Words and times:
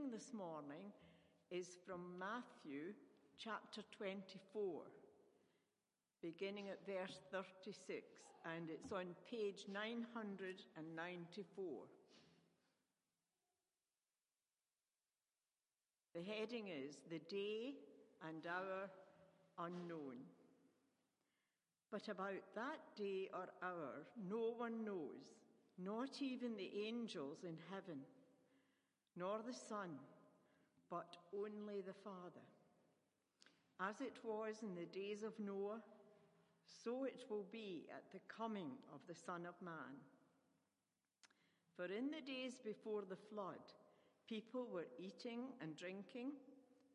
reading 0.00 0.12
this 0.12 0.32
morning 0.32 0.92
is 1.50 1.76
from 1.86 2.00
Matthew 2.18 2.94
chapter 3.38 3.82
24, 3.96 4.82
beginning 6.22 6.68
at 6.68 6.86
verse 6.86 7.20
36, 7.32 8.06
and 8.44 8.70
it's 8.70 8.92
on 8.92 9.06
page 9.30 9.64
994. 9.72 11.64
The 16.14 16.22
heading 16.22 16.68
is 16.68 16.96
The 17.10 17.20
Day 17.28 17.74
and 18.26 18.46
Hour 18.46 18.88
Unknown. 19.58 20.16
But 21.90 22.08
about 22.08 22.42
that 22.54 22.80
day 22.96 23.28
or 23.34 23.48
hour, 23.62 24.06
no 24.28 24.54
one 24.56 24.84
knows, 24.84 25.34
not 25.78 26.22
even 26.22 26.56
the 26.56 26.70
angels 26.86 27.38
in 27.44 27.56
heaven, 27.70 27.98
nor 29.16 29.40
the 29.46 29.52
Son, 29.52 29.90
but 30.90 31.16
only 31.34 31.80
the 31.80 31.94
Father. 32.04 32.46
As 33.80 34.00
it 34.00 34.18
was 34.24 34.56
in 34.62 34.74
the 34.74 34.86
days 34.86 35.22
of 35.22 35.32
Noah, 35.38 35.80
so 36.84 37.04
it 37.04 37.24
will 37.28 37.46
be 37.50 37.86
at 37.90 38.04
the 38.12 38.20
coming 38.28 38.70
of 38.94 39.00
the 39.08 39.14
Son 39.14 39.46
of 39.46 39.54
Man. 39.64 39.96
For 41.76 41.86
in 41.86 42.10
the 42.10 42.20
days 42.20 42.60
before 42.62 43.02
the 43.08 43.16
flood, 43.16 43.64
People 44.30 44.68
were 44.72 44.86
eating 44.96 45.40
and 45.60 45.76
drinking, 45.76 46.30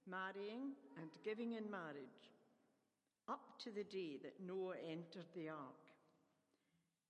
marrying 0.10 0.72
and 0.98 1.10
giving 1.22 1.52
in 1.52 1.70
marriage, 1.70 2.32
up 3.28 3.60
to 3.60 3.72
the 3.72 3.84
day 3.84 4.18
that 4.24 4.40
Noah 4.40 4.80
entered 4.90 5.28
the 5.36 5.50
ark. 5.50 5.84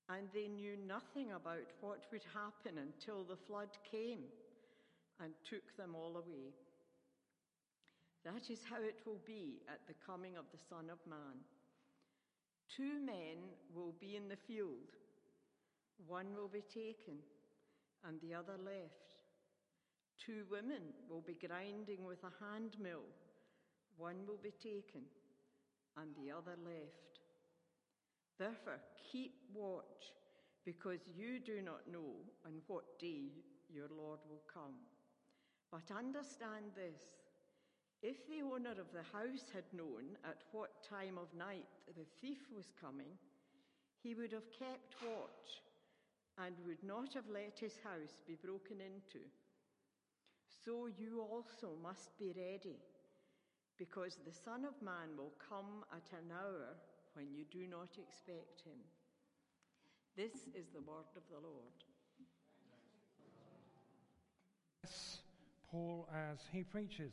And 0.09 0.27
they 0.33 0.47
knew 0.47 0.77
nothing 0.87 1.33
about 1.33 1.69
what 1.81 2.05
would 2.11 2.23
happen 2.33 2.79
until 2.81 3.23
the 3.23 3.35
flood 3.35 3.69
came 3.91 4.23
and 5.23 5.33
took 5.49 5.75
them 5.77 5.95
all 5.95 6.17
away. 6.17 6.53
That 8.23 8.49
is 8.49 8.61
how 8.69 8.81
it 8.81 8.99
will 9.05 9.21
be 9.25 9.61
at 9.69 9.85
the 9.87 9.93
coming 10.05 10.35
of 10.35 10.45
the 10.51 10.57
Son 10.69 10.89
of 10.89 10.99
Man. 11.07 11.43
Two 12.75 12.99
men 12.99 13.37
will 13.73 13.93
be 13.99 14.15
in 14.15 14.27
the 14.27 14.41
field, 14.47 14.97
one 16.07 16.33
will 16.35 16.49
be 16.49 16.61
taken, 16.61 17.19
and 18.07 18.19
the 18.21 18.33
other 18.33 18.57
left. 18.57 19.05
Two 20.25 20.43
women 20.49 20.81
will 21.09 21.21
be 21.21 21.37
grinding 21.47 22.03
with 22.05 22.19
a 22.23 22.43
hand 22.43 22.75
mill. 22.81 23.05
One 23.97 24.25
will 24.27 24.39
be 24.41 24.51
taken 24.51 25.03
and 25.97 26.09
the 26.15 26.31
other 26.31 26.57
left. 26.63 27.19
Therefore, 28.37 28.79
keep 29.11 29.33
watch, 29.53 30.11
because 30.65 30.99
you 31.15 31.39
do 31.39 31.61
not 31.61 31.87
know 31.91 32.19
on 32.45 32.61
what 32.67 32.99
day 32.99 33.31
your 33.73 33.87
Lord 33.95 34.19
will 34.29 34.43
come. 34.51 34.75
But 35.75 35.91
understand 35.91 36.71
this 36.71 37.03
if 37.99 38.23
the 38.31 38.47
owner 38.47 38.79
of 38.79 38.95
the 38.95 39.03
house 39.11 39.51
had 39.51 39.67
known 39.75 40.15
at 40.23 40.47
what 40.55 40.87
time 40.87 41.19
of 41.19 41.27
night 41.35 41.67
the 41.99 42.07
thief 42.21 42.47
was 42.55 42.71
coming, 42.79 43.19
he 43.99 44.15
would 44.15 44.31
have 44.31 44.47
kept 44.55 44.95
watch 45.03 45.59
and 46.39 46.55
would 46.65 46.79
not 46.79 47.13
have 47.13 47.27
let 47.27 47.59
his 47.59 47.75
house 47.83 48.23
be 48.25 48.39
broken 48.39 48.79
into 48.79 49.19
so 50.65 50.87
you 50.87 51.21
also 51.21 51.77
must 51.83 52.17
be 52.17 52.33
ready, 52.33 52.81
because 53.77 54.17
the 54.25 54.33
Son 54.33 54.65
of 54.65 54.81
Man 54.81 55.13
will 55.15 55.33
come 55.37 55.85
at 55.91 56.09
an 56.17 56.31
hour 56.31 56.73
when 57.13 57.27
you 57.31 57.45
do 57.51 57.67
not 57.69 57.89
expect 58.01 58.65
him. 58.65 58.81
This 60.17 60.47
is 60.57 60.71
the 60.73 60.81
word 60.81 61.11
of 61.15 61.21
the 61.29 61.37
Lord. 61.37 61.85
Paul, 65.75 66.07
as 66.31 66.39
he 66.53 66.63
preaches, 66.63 67.11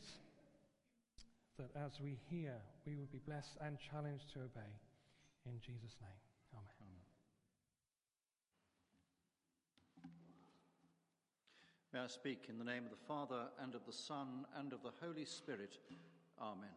that 1.59 1.71
as 1.85 2.01
we 2.01 2.17
hear, 2.31 2.55
we 2.87 2.95
would 2.95 3.11
be 3.11 3.19
blessed 3.19 3.57
and 3.61 3.77
challenged 3.77 4.33
to 4.35 4.39
obey. 4.39 4.71
In 5.47 5.59
Jesus' 5.59 5.97
name, 6.01 6.11
Amen. 6.55 6.87
Amen. 10.01 10.13
May 11.93 12.01
I 12.01 12.07
speak 12.07 12.45
in 12.49 12.59
the 12.59 12.65
name 12.65 12.85
of 12.85 12.91
the 12.91 13.05
Father, 13.09 13.49
and 13.61 13.75
of 13.75 13.85
the 13.85 13.93
Son, 13.93 14.47
and 14.57 14.73
of 14.73 14.85
the 14.85 14.93
Holy 15.05 15.25
Spirit. 15.25 15.79
Amen. 16.41 16.71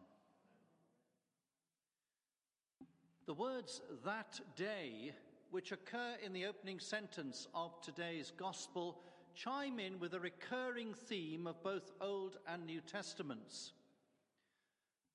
The 3.26 3.34
words 3.34 3.80
that 4.04 4.40
day, 4.56 5.12
which 5.52 5.70
occur 5.70 6.16
in 6.24 6.32
the 6.32 6.46
opening 6.46 6.80
sentence 6.80 7.46
of 7.54 7.80
today's 7.80 8.32
Gospel, 8.36 8.98
chime 9.36 9.78
in 9.78 10.00
with 10.00 10.14
a 10.14 10.20
recurring 10.20 10.94
theme 10.94 11.46
of 11.46 11.62
both 11.62 11.92
Old 12.00 12.38
and 12.48 12.64
New 12.64 12.80
Testaments. 12.80 13.72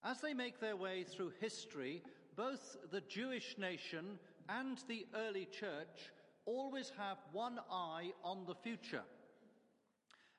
As 0.03 0.21
they 0.21 0.33
make 0.33 0.59
their 0.59 0.75
way 0.75 1.03
through 1.03 1.33
history, 1.41 2.03
both 2.35 2.77
the 2.91 3.01
Jewish 3.01 3.57
nation 3.57 4.19
and 4.47 4.77
the 4.87 5.07
early 5.15 5.45
church 5.45 6.11
always 6.45 6.91
have 6.97 7.17
one 7.31 7.59
eye 7.71 8.11
on 8.23 8.45
the 8.45 8.55
future. 8.55 9.03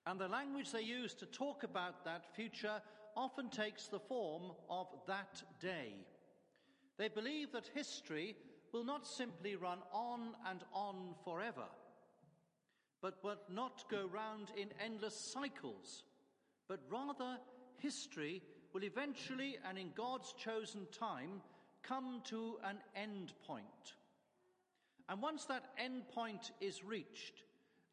And 0.06 0.18
the 0.18 0.28
language 0.28 0.70
they 0.70 0.82
use 0.82 1.14
to 1.14 1.26
talk 1.26 1.64
about 1.64 2.04
that 2.04 2.34
future 2.34 2.80
often 3.16 3.50
takes 3.50 3.88
the 3.88 4.00
form 4.00 4.52
of 4.70 4.86
that 5.06 5.42
day. 5.60 5.94
They 6.98 7.08
believe 7.08 7.52
that 7.52 7.70
history 7.74 8.36
will 8.72 8.84
not 8.84 9.06
simply 9.06 9.56
run 9.56 9.78
on 9.92 10.34
and 10.48 10.60
on 10.72 11.14
forever, 11.24 11.66
but 13.02 13.22
will 13.22 13.36
not 13.50 13.84
go 13.90 14.06
round 14.06 14.52
in 14.56 14.68
endless 14.82 15.16
cycles, 15.16 16.04
but 16.68 16.80
rather 16.88 17.36
history 17.78 18.40
will 18.72 18.84
eventually 18.84 19.58
and 19.68 19.76
in 19.76 19.90
God's 19.94 20.32
chosen 20.38 20.86
time 20.98 21.42
come 21.82 22.22
to 22.26 22.58
an 22.64 22.78
end 22.94 23.32
point. 23.44 23.96
And 25.08 25.20
once 25.20 25.44
that 25.46 25.64
end 25.76 26.08
point 26.08 26.52
is 26.60 26.84
reached, 26.84 27.42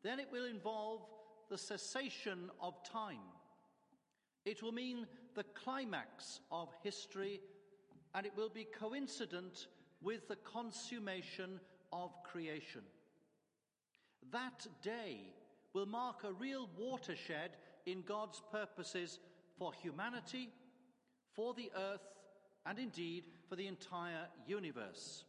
then 0.03 0.19
it 0.19 0.31
will 0.31 0.45
involve 0.45 1.01
the 1.49 1.57
cessation 1.57 2.51
of 2.61 2.81
time. 2.83 3.17
It 4.45 4.61
will 4.61 4.71
mean 4.71 5.07
the 5.35 5.43
climax 5.43 6.39
of 6.51 6.69
history, 6.83 7.41
and 8.13 8.25
it 8.25 8.33
will 8.37 8.49
be 8.49 8.63
coincident 8.63 9.67
with 10.01 10.27
the 10.27 10.37
consummation 10.37 11.59
of 11.91 12.11
creation. 12.23 12.81
That 14.31 14.67
day 14.81 15.33
will 15.73 15.85
mark 15.85 16.23
a 16.23 16.33
real 16.33 16.69
watershed 16.77 17.51
in 17.85 18.01
God's 18.01 18.41
purposes 18.51 19.19
for 19.57 19.73
humanity, 19.73 20.49
for 21.33 21.53
the 21.53 21.71
earth, 21.75 22.07
and 22.65 22.77
indeed 22.77 23.25
for 23.47 23.55
the 23.55 23.67
entire 23.67 24.27
universe. 24.45 25.23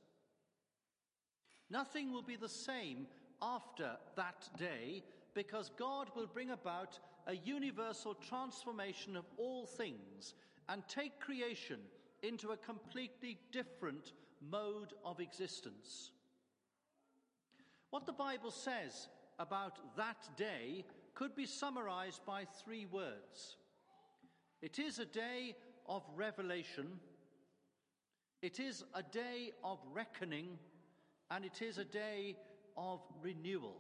Nothing 1.71 2.13
will 2.13 2.23
be 2.23 2.37
the 2.37 2.49
same 2.49 3.07
after 3.41 3.93
that 4.17 4.49
day 4.59 5.03
because 5.35 5.71
God 5.79 6.11
will 6.17 6.27
bring 6.27 6.51
about 6.51 6.99
a 7.27 7.37
universal 7.37 8.15
transformation 8.15 9.17
of 9.17 9.25
all 9.37 9.67
things 9.67 10.35
and 10.69 10.83
take 10.89 11.21
creation 11.21 11.79
into 12.23 12.51
a 12.51 12.57
completely 12.57 13.39
different 13.53 14.13
mode 14.51 14.93
of 15.05 15.21
existence. 15.21 16.11
What 17.91 18.07
the 18.07 18.13
Bible 18.13 18.51
says 18.51 19.09
about 19.39 19.79
that 19.97 20.29
day 20.37 20.85
could 21.15 21.35
be 21.35 21.47
summarized 21.47 22.25
by 22.25 22.45
three 22.45 22.87
words. 22.87 23.57
It 24.63 24.79
is 24.79 24.99
a 24.99 25.05
day 25.05 25.57
of 25.87 26.03
revelation, 26.15 27.01
it 28.43 28.61
is 28.61 28.85
a 28.95 29.03
day 29.03 29.53
of 29.65 29.79
reckoning, 29.93 30.59
and 31.31 31.45
it 31.45 31.63
is 31.63 31.79
a 31.79 31.85
day 31.85 32.37
of 32.77 33.01
renewal. 33.23 33.77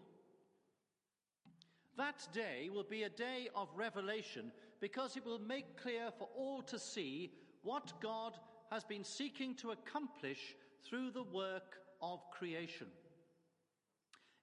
That 1.96 2.26
day 2.32 2.70
will 2.72 2.84
be 2.84 3.02
a 3.02 3.08
day 3.08 3.48
of 3.54 3.68
revelation 3.76 4.52
because 4.80 5.16
it 5.16 5.24
will 5.24 5.38
make 5.38 5.80
clear 5.80 6.10
for 6.18 6.28
all 6.34 6.62
to 6.62 6.78
see 6.78 7.30
what 7.62 7.92
God 8.00 8.32
has 8.70 8.84
been 8.84 9.04
seeking 9.04 9.54
to 9.56 9.72
accomplish 9.72 10.56
through 10.82 11.10
the 11.10 11.22
work 11.22 11.76
of 12.00 12.20
creation. 12.30 12.86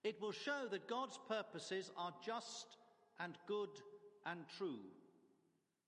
It 0.07 0.21
will 0.21 0.31
show 0.31 0.69
that 0.71 0.87
God's 0.87 1.19
purposes 1.27 1.91
are 1.97 2.13
just 2.25 2.77
and 3.19 3.37
good 3.45 3.67
and 4.25 4.39
true. 4.57 4.79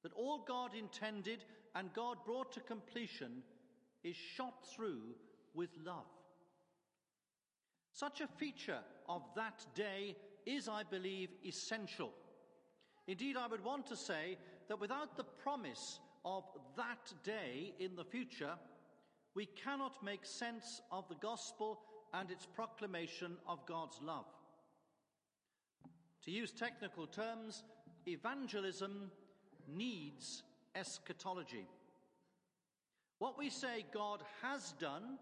That 0.04 0.12
all 0.12 0.44
God 0.45 0.71
intended 0.75 1.45
and 1.74 1.94
God 1.94 2.18
brought 2.25 2.51
to 2.51 2.60
completion 2.60 3.44
is 4.04 4.18
shot 4.18 4.68
through 4.75 5.16
with 5.54 5.69
love. 5.86 6.12
Such 7.94 8.19
a 8.19 8.27
feature 8.27 8.81
of 9.07 9.21
that 9.38 9.66
day 9.74 10.18
is, 10.45 10.68
I 10.68 10.83
believe, 10.83 11.30
essential. 11.45 12.12
Indeed, 13.07 13.38
I 13.38 13.48
would 13.48 13.63
want 13.63 13.88
to 13.88 13.95
say 13.95 14.38
that 14.68 14.81
without 14.81 15.16
the 15.16 15.24
promise 15.24 16.01
of 16.25 16.44
that 16.75 17.13
day 17.24 17.74
in 17.80 17.95
the 17.95 18.04
future, 18.04 18.56
we 19.33 19.45
cannot 19.45 20.04
make 20.04 20.25
sense 20.25 20.81
of 20.92 21.07
the 21.07 21.16
gospel 21.16 21.80
and 22.13 22.31
its 22.31 22.45
proclamation 22.45 23.38
of 23.47 23.65
God's 23.65 24.00
love. 24.01 24.25
To 26.25 26.31
use 26.31 26.51
technical 26.51 27.07
terms, 27.07 27.63
evangelism 28.07 29.11
needs 29.67 30.44
eschatology. 30.75 31.67
What 33.19 33.38
we 33.38 33.50
say 33.50 33.85
God 33.94 34.23
has 34.41 34.73
done 34.79 35.17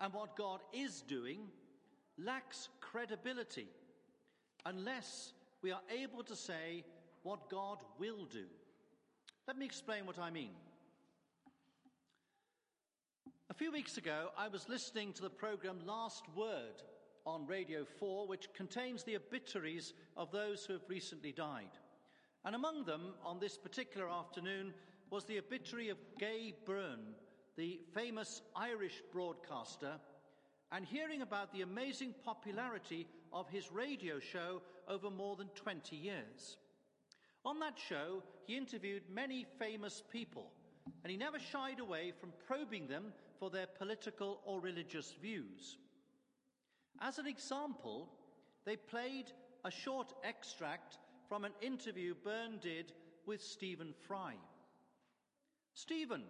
and 0.00 0.12
what 0.12 0.36
God 0.36 0.60
is 0.72 1.02
doing 1.02 1.40
lacks 2.18 2.68
credibility 2.80 3.68
unless 4.66 5.32
we 5.62 5.72
are 5.72 5.80
able 5.90 6.22
to 6.24 6.36
say 6.36 6.84
what 7.22 7.48
God 7.48 7.78
will 7.98 8.26
do. 8.26 8.44
Let 9.46 9.56
me 9.56 9.64
explain 9.64 10.06
what 10.06 10.18
I 10.18 10.30
mean. 10.30 10.50
A 13.52 13.54
few 13.54 13.70
weeks 13.70 13.98
ago, 13.98 14.30
I 14.38 14.48
was 14.48 14.66
listening 14.70 15.12
to 15.12 15.20
the 15.20 15.28
program 15.28 15.80
Last 15.86 16.24
Word 16.34 16.82
on 17.26 17.46
Radio 17.46 17.84
4, 17.84 18.26
which 18.26 18.48
contains 18.54 19.04
the 19.04 19.16
obituaries 19.16 19.92
of 20.16 20.32
those 20.32 20.64
who 20.64 20.72
have 20.72 20.88
recently 20.88 21.32
died. 21.32 21.68
And 22.46 22.54
among 22.54 22.86
them, 22.86 23.12
on 23.22 23.40
this 23.40 23.58
particular 23.58 24.08
afternoon, 24.08 24.72
was 25.10 25.26
the 25.26 25.38
obituary 25.38 25.90
of 25.90 25.98
Gay 26.18 26.54
Byrne, 26.64 27.14
the 27.58 27.78
famous 27.92 28.40
Irish 28.56 29.02
broadcaster, 29.12 29.96
and 30.72 30.86
hearing 30.86 31.20
about 31.20 31.52
the 31.52 31.60
amazing 31.60 32.14
popularity 32.24 33.06
of 33.34 33.50
his 33.50 33.70
radio 33.70 34.18
show 34.18 34.62
over 34.88 35.10
more 35.10 35.36
than 35.36 35.48
20 35.48 35.94
years. 35.94 36.56
On 37.44 37.60
that 37.60 37.78
show, 37.78 38.22
he 38.46 38.56
interviewed 38.56 39.02
many 39.12 39.44
famous 39.58 40.02
people, 40.10 40.50
and 41.04 41.10
he 41.10 41.18
never 41.18 41.38
shied 41.38 41.80
away 41.80 42.14
from 42.18 42.32
probing 42.46 42.86
them 42.86 43.12
for 43.42 43.50
their 43.50 43.66
political 43.66 44.40
or 44.44 44.60
religious 44.60 45.16
views. 45.20 45.76
As 47.00 47.18
an 47.18 47.26
example, 47.26 48.08
they 48.64 48.76
played 48.76 49.32
a 49.64 49.70
short 49.70 50.12
extract 50.22 50.98
from 51.28 51.44
an 51.44 51.50
interview 51.60 52.14
Byrne 52.22 52.60
did 52.62 52.92
with 53.26 53.42
Stephen 53.42 53.94
Fry. 54.06 54.34
Stephen, 55.74 56.22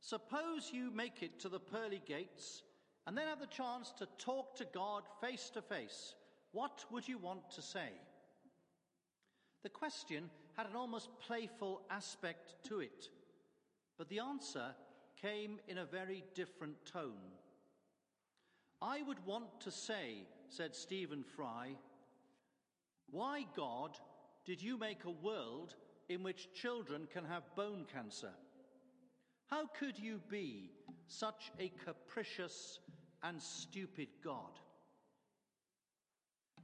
suppose 0.00 0.72
you 0.72 0.90
make 0.90 1.22
it 1.22 1.38
to 1.38 1.48
the 1.48 1.60
pearly 1.60 2.02
gates 2.04 2.64
and 3.06 3.16
then 3.16 3.28
have 3.28 3.38
the 3.38 3.46
chance 3.46 3.92
to 3.98 4.08
talk 4.18 4.56
to 4.56 4.66
God 4.74 5.04
face 5.20 5.50
to 5.50 5.62
face. 5.62 6.16
What 6.50 6.84
would 6.90 7.06
you 7.06 7.18
want 7.18 7.48
to 7.52 7.62
say? 7.62 7.90
The 9.62 9.68
question 9.68 10.30
had 10.56 10.66
an 10.66 10.74
almost 10.74 11.10
playful 11.20 11.82
aspect 11.92 12.56
to 12.64 12.80
it, 12.80 13.08
but 13.96 14.08
the 14.08 14.18
answer 14.18 14.74
came 15.24 15.58
in 15.68 15.78
a 15.78 15.86
very 15.86 16.22
different 16.34 16.76
tone. 16.84 17.32
I 18.82 19.00
would 19.02 19.24
want 19.24 19.58
to 19.60 19.70
say, 19.70 20.26
said 20.48 20.74
Stephen 20.74 21.24
Fry, 21.34 21.70
why, 23.10 23.46
God, 23.56 23.96
did 24.44 24.60
you 24.62 24.76
make 24.76 25.04
a 25.04 25.24
world 25.24 25.76
in 26.10 26.22
which 26.22 26.52
children 26.52 27.08
can 27.10 27.24
have 27.24 27.54
bone 27.56 27.86
cancer? 27.90 28.32
How 29.46 29.66
could 29.78 29.98
you 29.98 30.20
be 30.28 30.72
such 31.06 31.52
a 31.58 31.72
capricious 31.82 32.80
and 33.22 33.40
stupid 33.40 34.08
God? 34.22 34.58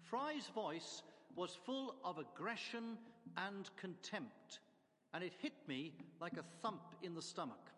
Fry's 0.02 0.48
voice 0.54 1.02
was 1.34 1.56
full 1.64 1.94
of 2.04 2.18
aggression 2.18 2.98
and 3.38 3.70
contempt, 3.76 4.58
and 5.14 5.24
it 5.24 5.32
hit 5.40 5.54
me 5.66 5.94
like 6.20 6.36
a 6.36 6.44
thump 6.60 6.82
in 7.02 7.14
the 7.14 7.22
stomach. 7.22 7.70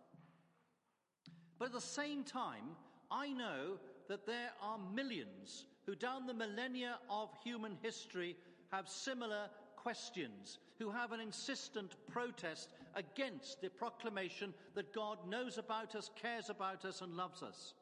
But 1.63 1.67
at 1.67 1.75
the 1.75 1.81
same 1.81 2.25
time, 2.25 2.75
I 3.09 3.31
know 3.31 3.79
that 4.09 4.27
there 4.27 4.51
are 4.61 4.81
millions 4.93 5.67
who, 5.87 5.95
down 5.95 6.27
the 6.27 6.35
millennia 6.35 6.99
of 7.09 7.29
human 7.45 7.79
history, 7.81 8.35
have 8.73 8.89
similar 8.89 9.49
questions, 9.77 10.59
who 10.81 10.91
have 10.91 11.13
an 11.13 11.21
insistent 11.21 11.95
protest 12.11 12.73
against 12.97 13.61
the 13.61 13.69
proclamation 13.71 14.53
that 14.75 14.93
God 14.93 15.19
knows 15.29 15.57
about 15.57 15.95
us, 15.95 16.11
cares 16.21 16.51
about 16.51 16.85
us, 16.85 17.01
and 17.01 17.15
loves 17.15 17.45
us. 17.45 17.75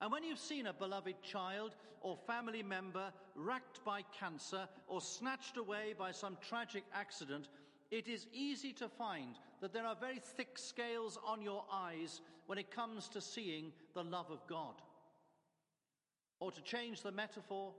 And 0.00 0.12
when 0.12 0.22
you've 0.22 0.38
seen 0.38 0.68
a 0.68 0.72
beloved 0.72 1.20
child 1.20 1.74
or 2.00 2.16
family 2.28 2.62
member 2.62 3.12
racked 3.34 3.84
by 3.84 4.02
cancer 4.16 4.68
or 4.86 5.00
snatched 5.00 5.56
away 5.56 5.96
by 5.98 6.12
some 6.12 6.38
tragic 6.40 6.84
accident, 6.94 7.48
it 7.90 8.06
is 8.06 8.28
easy 8.32 8.72
to 8.74 8.88
find 8.88 9.34
that 9.60 9.72
there 9.72 9.84
are 9.84 9.96
very 9.96 10.18
thick 10.18 10.58
scales 10.58 11.18
on 11.26 11.42
your 11.42 11.64
eyes 11.72 12.20
when 12.46 12.58
it 12.58 12.70
comes 12.70 13.08
to 13.10 13.20
seeing 13.20 13.72
the 13.94 14.04
love 14.04 14.30
of 14.30 14.46
God. 14.46 14.74
Or 16.40 16.50
to 16.50 16.62
change 16.62 17.02
the 17.02 17.12
metaphor, 17.12 17.72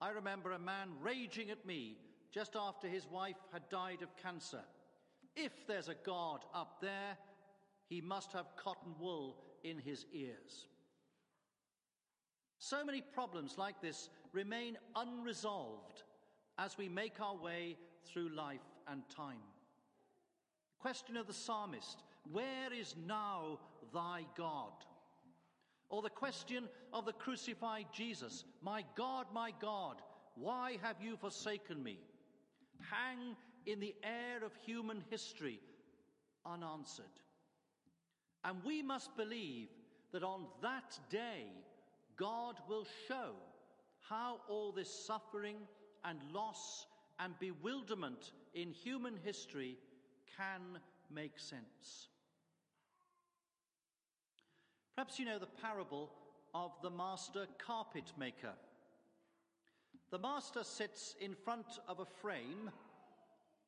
I 0.00 0.10
remember 0.10 0.52
a 0.52 0.58
man 0.58 0.88
raging 1.02 1.50
at 1.50 1.66
me 1.66 1.98
just 2.32 2.56
after 2.56 2.88
his 2.88 3.06
wife 3.06 3.36
had 3.52 3.68
died 3.68 4.02
of 4.02 4.16
cancer. 4.22 4.62
If 5.34 5.66
there's 5.66 5.88
a 5.88 5.94
God 6.04 6.44
up 6.54 6.80
there, 6.80 7.16
he 7.88 8.00
must 8.00 8.32
have 8.32 8.56
cotton 8.56 8.94
wool 8.98 9.36
in 9.62 9.78
his 9.78 10.06
ears. 10.12 10.66
So 12.58 12.84
many 12.84 13.00
problems 13.00 13.56
like 13.58 13.80
this 13.80 14.08
remain 14.32 14.76
unresolved 14.94 16.02
as 16.58 16.78
we 16.78 16.88
make 16.88 17.20
our 17.20 17.36
way 17.36 17.76
through 18.04 18.30
life 18.30 18.64
and 18.88 19.02
time. 19.08 19.42
The 20.78 20.82
Question 20.82 21.16
of 21.16 21.26
the 21.26 21.32
psalmist 21.32 22.02
Where 22.32 22.72
is 22.72 22.94
now 23.06 23.58
thy 23.92 24.26
God? 24.36 24.72
Or 25.88 26.02
the 26.02 26.10
question 26.10 26.64
of 26.92 27.04
the 27.04 27.12
crucified 27.12 27.86
Jesus 27.92 28.44
My 28.62 28.84
God, 28.96 29.26
my 29.32 29.52
God, 29.60 29.96
why 30.34 30.78
have 30.82 30.96
you 31.00 31.16
forsaken 31.16 31.82
me? 31.82 31.98
Hang 32.90 33.36
in 33.64 33.80
the 33.80 33.94
air 34.02 34.44
of 34.44 34.52
human 34.64 35.02
history 35.10 35.60
unanswered. 36.44 37.04
And 38.44 38.62
we 38.64 38.82
must 38.82 39.16
believe 39.16 39.68
that 40.12 40.22
on 40.22 40.46
that 40.62 40.98
day, 41.10 41.46
God 42.16 42.56
will 42.68 42.86
show 43.08 43.32
how 44.08 44.40
all 44.48 44.72
this 44.72 44.90
suffering 45.06 45.56
and 46.04 46.18
loss 46.32 46.86
and 47.18 47.34
bewilderment 47.40 48.32
in 48.54 48.70
human 48.70 49.18
history 49.24 49.76
can 50.36 50.60
make 51.10 51.38
sense. 51.38 52.08
Perhaps 54.96 55.18
you 55.18 55.26
know 55.26 55.38
the 55.38 55.46
parable 55.46 56.10
of 56.54 56.72
the 56.82 56.88
master 56.88 57.46
carpet 57.58 58.10
maker. 58.18 58.54
The 60.10 60.18
master 60.18 60.64
sits 60.64 61.14
in 61.20 61.34
front 61.34 61.66
of 61.86 62.00
a 62.00 62.06
frame, 62.06 62.70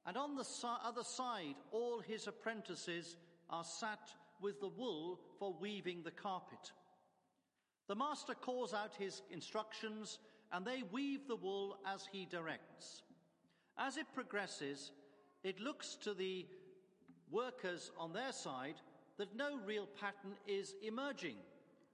and 0.06 0.16
on 0.16 0.36
the 0.36 0.46
other 0.82 1.04
side, 1.04 1.56
all 1.70 2.00
his 2.00 2.28
apprentices 2.28 3.18
are 3.50 3.62
sat 3.62 4.10
with 4.40 4.58
the 4.62 4.68
wool 4.68 5.20
for 5.38 5.54
weaving 5.60 6.02
the 6.02 6.10
carpet. 6.10 6.72
The 7.88 7.96
master 7.96 8.32
calls 8.32 8.72
out 8.72 8.94
his 8.98 9.20
instructions, 9.30 10.20
and 10.50 10.64
they 10.64 10.82
weave 10.90 11.28
the 11.28 11.36
wool 11.36 11.76
as 11.86 12.08
he 12.10 12.24
directs. 12.24 13.02
As 13.76 13.98
it 13.98 14.06
progresses, 14.14 14.92
it 15.44 15.60
looks 15.60 15.94
to 16.04 16.14
the 16.14 16.46
workers 17.30 17.90
on 17.98 18.14
their 18.14 18.32
side 18.32 18.76
that 19.18 19.36
no 19.36 19.58
real 19.66 19.86
pattern 20.00 20.32
is 20.46 20.74
emerging. 20.82 21.36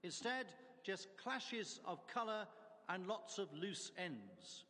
Instead, 0.03 0.45
just 0.83 1.07
clashes 1.17 1.79
of 1.85 2.07
colour 2.07 2.45
and 2.87 3.07
lots 3.07 3.39
of 3.39 3.51
loose 3.53 3.91
ends. 3.97 4.65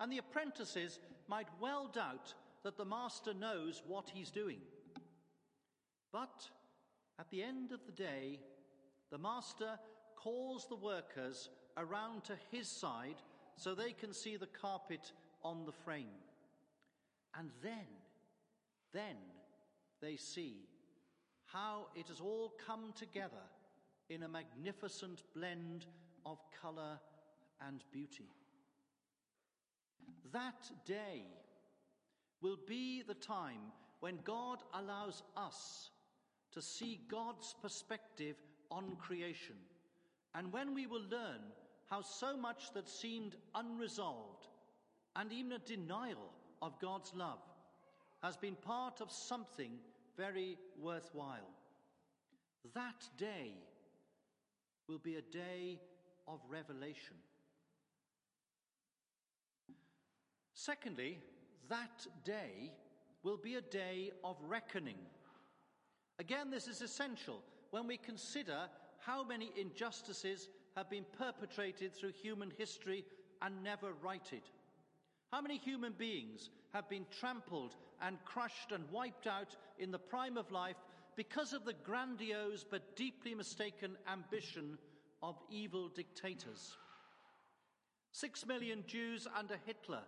And 0.00 0.10
the 0.10 0.18
apprentices 0.18 0.98
might 1.28 1.48
well 1.60 1.88
doubt 1.92 2.34
that 2.64 2.76
the 2.76 2.84
master 2.84 3.34
knows 3.34 3.82
what 3.86 4.10
he's 4.12 4.30
doing. 4.30 4.60
But 6.12 6.48
at 7.18 7.30
the 7.30 7.42
end 7.42 7.72
of 7.72 7.80
the 7.84 7.92
day, 7.92 8.40
the 9.10 9.18
master 9.18 9.78
calls 10.16 10.66
the 10.66 10.76
workers 10.76 11.50
around 11.76 12.24
to 12.24 12.32
his 12.50 12.68
side 12.68 13.16
so 13.56 13.74
they 13.74 13.92
can 13.92 14.12
see 14.12 14.36
the 14.36 14.46
carpet 14.46 15.12
on 15.44 15.66
the 15.66 15.72
frame. 15.72 16.06
And 17.38 17.50
then, 17.62 17.86
then 18.92 19.16
they 20.00 20.16
see 20.16 20.56
how 21.52 21.86
it 21.94 22.08
has 22.08 22.20
all 22.20 22.52
come 22.66 22.92
together 22.94 23.44
in 24.08 24.22
a 24.22 24.28
magnificent 24.28 25.22
blend 25.34 25.86
of 26.24 26.38
colour 26.60 26.98
and 27.66 27.84
beauty. 27.92 28.28
That 30.32 30.70
day 30.84 31.22
will 32.42 32.58
be 32.66 33.02
the 33.02 33.14
time 33.14 33.72
when 34.00 34.18
God 34.24 34.58
allows 34.74 35.22
us 35.36 35.90
to 36.52 36.60
see 36.60 37.00
God's 37.10 37.54
perspective 37.60 38.36
on 38.70 38.96
creation, 38.96 39.56
and 40.34 40.52
when 40.52 40.74
we 40.74 40.86
will 40.86 41.04
learn 41.10 41.40
how 41.86 42.02
so 42.02 42.36
much 42.36 42.72
that 42.74 42.88
seemed 42.88 43.36
unresolved 43.54 44.48
and 45.14 45.32
even 45.32 45.52
a 45.52 45.58
denial 45.58 46.30
of 46.60 46.78
God's 46.80 47.12
love 47.14 47.38
has 48.22 48.36
been 48.36 48.56
part 48.56 49.00
of 49.00 49.10
something 49.10 49.70
very 50.16 50.58
worthwhile. 50.80 51.50
That 52.74 53.04
day 53.16 53.52
will 54.88 54.98
be 54.98 55.16
a 55.16 55.22
day 55.22 55.78
of 56.26 56.40
revelation. 56.48 57.16
Secondly, 60.54 61.18
that 61.68 62.06
day 62.24 62.72
will 63.22 63.36
be 63.36 63.56
a 63.56 63.60
day 63.60 64.10
of 64.24 64.36
reckoning. 64.40 64.98
Again, 66.18 66.50
this 66.50 66.66
is 66.66 66.80
essential 66.80 67.42
when 67.70 67.86
we 67.86 67.96
consider 67.96 68.68
how 69.00 69.22
many 69.24 69.50
injustices 69.60 70.48
have 70.76 70.88
been 70.90 71.04
perpetrated 71.18 71.94
through 71.94 72.12
human 72.12 72.52
history 72.56 73.04
and 73.42 73.62
never 73.62 73.92
righted. 74.02 74.42
How 75.32 75.40
many 75.40 75.58
human 75.58 75.92
beings 75.92 76.50
have 76.76 76.88
been 76.90 77.06
trampled 77.18 77.74
and 78.02 78.22
crushed 78.26 78.70
and 78.70 78.84
wiped 78.92 79.26
out 79.26 79.56
in 79.78 79.90
the 79.90 79.98
prime 79.98 80.36
of 80.36 80.52
life 80.52 80.76
because 81.16 81.54
of 81.54 81.64
the 81.64 81.72
grandiose 81.84 82.64
but 82.70 82.94
deeply 82.96 83.34
mistaken 83.34 83.96
ambition 84.12 84.76
of 85.22 85.36
evil 85.50 85.88
dictators? 85.88 86.76
Six 88.12 88.46
million 88.46 88.84
Jews 88.86 89.26
under 89.38 89.56
Hitler. 89.64 90.02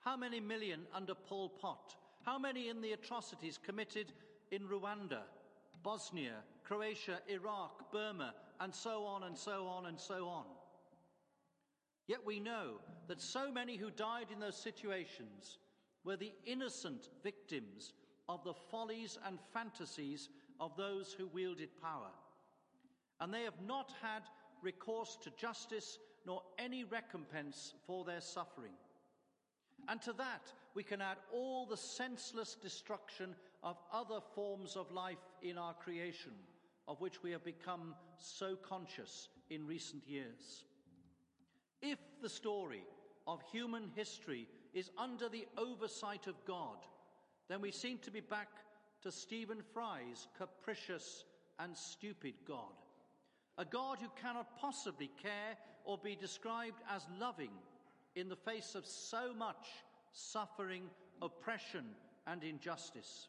How 0.00 0.18
many 0.18 0.38
million 0.38 0.82
under 0.94 1.14
Pol 1.14 1.48
Pot? 1.48 1.96
How 2.24 2.38
many 2.38 2.68
in 2.68 2.82
the 2.82 2.92
atrocities 2.92 3.58
committed 3.58 4.12
in 4.50 4.68
Rwanda, 4.68 5.22
Bosnia, 5.82 6.42
Croatia, 6.62 7.20
Iraq, 7.28 7.90
Burma, 7.90 8.34
and 8.60 8.74
so 8.74 9.04
on 9.04 9.22
and 9.22 9.36
so 9.36 9.66
on 9.66 9.86
and 9.86 9.98
so 9.98 10.28
on? 10.28 10.44
Yet 12.06 12.20
we 12.26 12.38
know 12.38 12.80
that 13.08 13.20
so 13.22 13.50
many 13.50 13.76
who 13.76 13.90
died 13.90 14.26
in 14.30 14.40
those 14.40 14.56
situations 14.56 15.58
were 16.06 16.16
the 16.16 16.32
innocent 16.46 17.08
victims 17.22 17.92
of 18.28 18.44
the 18.44 18.54
follies 18.54 19.18
and 19.26 19.38
fantasies 19.52 20.28
of 20.60 20.76
those 20.76 21.12
who 21.12 21.26
wielded 21.26 21.68
power. 21.82 22.10
And 23.20 23.34
they 23.34 23.42
have 23.42 23.60
not 23.66 23.92
had 24.00 24.22
recourse 24.62 25.18
to 25.24 25.30
justice 25.36 25.98
nor 26.24 26.42
any 26.58 26.84
recompense 26.84 27.74
for 27.86 28.04
their 28.04 28.20
suffering. 28.20 28.72
And 29.88 30.00
to 30.02 30.12
that, 30.14 30.52
we 30.74 30.82
can 30.82 31.00
add 31.00 31.18
all 31.32 31.66
the 31.66 31.76
senseless 31.76 32.56
destruction 32.60 33.34
of 33.62 33.76
other 33.92 34.20
forms 34.34 34.76
of 34.76 34.90
life 34.92 35.18
in 35.42 35.58
our 35.58 35.74
creation, 35.74 36.32
of 36.86 37.00
which 37.00 37.22
we 37.22 37.32
have 37.32 37.44
become 37.44 37.94
so 38.18 38.56
conscious 38.56 39.28
in 39.50 39.66
recent 39.66 40.02
years. 40.06 40.64
If 41.82 41.98
the 42.22 42.28
story 42.28 42.84
of 43.26 43.42
human 43.50 43.90
history 43.94 44.46
is 44.76 44.90
under 44.98 45.28
the 45.30 45.46
oversight 45.56 46.26
of 46.26 46.34
God, 46.46 46.76
then 47.48 47.62
we 47.62 47.70
seem 47.70 47.98
to 47.98 48.10
be 48.10 48.20
back 48.20 48.50
to 49.02 49.10
Stephen 49.10 49.62
Fry's 49.72 50.28
capricious 50.36 51.24
and 51.58 51.74
stupid 51.74 52.34
God. 52.46 52.74
A 53.56 53.64
God 53.64 53.96
who 53.98 54.08
cannot 54.20 54.54
possibly 54.58 55.10
care 55.22 55.56
or 55.86 55.96
be 55.96 56.14
described 56.14 56.82
as 56.94 57.06
loving 57.18 57.52
in 58.16 58.28
the 58.28 58.36
face 58.36 58.74
of 58.74 58.84
so 58.84 59.32
much 59.32 59.66
suffering, 60.12 60.82
oppression, 61.22 61.86
and 62.26 62.44
injustice. 62.44 63.28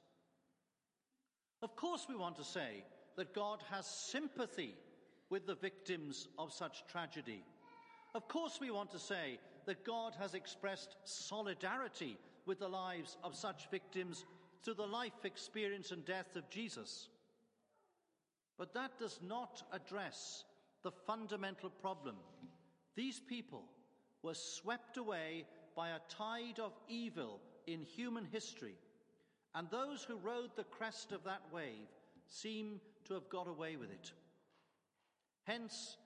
Of 1.62 1.77
course, 1.77 2.08
we 2.10 2.16
want 2.16 2.36
to 2.38 2.44
say 2.44 2.84
that 3.16 3.34
God 3.34 3.63
has 3.72 3.86
sympathy 3.86 4.75
with 5.30 5.48
the 5.48 5.56
victims 5.56 6.27
of 6.38 6.51
such 6.51 6.86
tragedy. 6.88 7.42
Of 8.13 8.27
course, 8.27 8.60
we 8.60 8.70
want 8.70 8.92
to 8.92 9.00
say 9.00 9.39
that 9.67 9.86
God 9.86 10.15
has 10.19 10.33
expressed 10.33 10.95
solidarity 11.03 12.17
with 12.45 12.59
the 12.59 12.69
lives 12.69 13.17
of 13.24 13.36
such 13.36 13.69
victims 13.69 14.25
through 14.63 14.75
the 14.75 14.88
life, 14.88 15.25
experience, 15.25 15.91
and 15.91 16.03
death 16.05 16.36
of 16.36 16.50
Jesus. 16.50 17.09
But 18.57 18.74
that 18.74 18.97
does 18.97 19.19
not 19.21 19.62
address 19.71 20.45
the 20.83 20.91
fundamental 20.91 21.69
problem. 21.69 22.15
These 22.95 23.19
people 23.19 23.65
were 24.24 24.33
swept 24.33 24.97
away 24.97 25.45
by 25.75 25.89
a 25.89 26.00
tide 26.09 26.59
of 26.59 26.71
evil 26.88 27.41
in 27.67 27.81
human 27.83 28.25
history, 28.31 28.75
and 29.53 29.69
those 29.69 30.01
who 30.01 30.17
rode 30.17 30.55
the 30.55 30.63
crest 30.63 31.12
of 31.12 31.25
that 31.25 31.41
wave 31.51 31.89
seem 32.25 32.79
to 33.05 33.13
have 33.13 33.29
got 33.29 33.47
away 33.47 33.75
with 33.75 33.91
it. 33.91 34.13
Hence, 35.43 35.97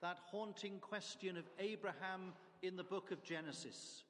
that 0.00 0.18
haunting 0.30 0.78
question 0.80 1.36
of 1.36 1.44
Abraham 1.58 2.32
in 2.62 2.76
the 2.76 2.84
book 2.84 3.10
of 3.10 3.22
Genesis 3.22 4.04